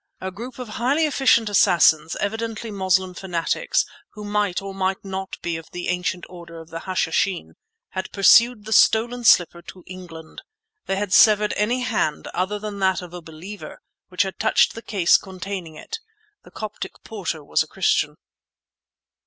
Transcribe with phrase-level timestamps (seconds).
[0.19, 5.57] A group of highly efficient assassins, evidently Moslem fanatics, who might or might not be
[5.57, 7.53] of the ancient order of the Hashishin,
[7.89, 10.41] had pursued the stolen slipper to England.
[10.87, 14.81] They had severed any hand, other than that of a Believer, which had touched the
[14.81, 15.99] case containing it.
[16.41, 18.17] (The Coptic porter was a Christian.)